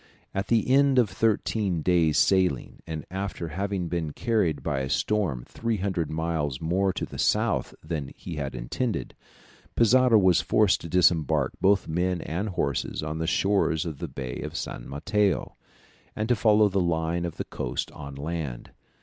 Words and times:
At 0.33 0.47
the 0.47 0.67
end 0.67 0.97
of 0.97 1.11
thirteen 1.11 1.83
days' 1.83 2.17
sailing, 2.17 2.79
and 2.87 3.05
after 3.11 3.49
having 3.49 3.87
been 3.87 4.13
carried 4.13 4.63
by 4.63 4.79
a 4.79 4.89
storm 4.89 5.43
300 5.47 6.09
miles 6.09 6.59
more 6.59 6.91
to 6.91 7.05
the 7.05 7.19
south 7.19 7.75
than 7.83 8.11
he 8.17 8.37
had 8.37 8.55
intended, 8.55 9.13
Pizarro 9.75 10.17
was 10.17 10.41
forced 10.41 10.81
to 10.81 10.89
disembark 10.89 11.51
both 11.61 11.87
men 11.87 12.19
and 12.21 12.49
horses 12.49 13.03
on 13.03 13.19
the 13.19 13.27
shores 13.27 13.85
of 13.85 13.99
the 13.99 14.07
Bay 14.07 14.41
of 14.41 14.57
San 14.57 14.89
Mateo, 14.89 15.55
and 16.15 16.27
to 16.29 16.35
follow 16.35 16.67
the 16.67 16.81
line 16.81 17.23
of 17.23 17.37
the 17.37 17.45
coast 17.45 17.91
on 17.91 18.15
land. 18.15 18.71